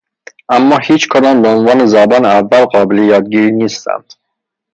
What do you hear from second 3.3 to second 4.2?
نیستند.